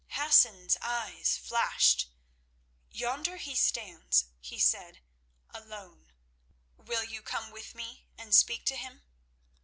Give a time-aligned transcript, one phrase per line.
[0.13, 2.09] Hassan's eyes flashed.
[2.89, 5.03] "Yonder he stands," he said,
[5.51, 6.11] "alone.
[6.75, 9.03] Will you come with me and speak to him?"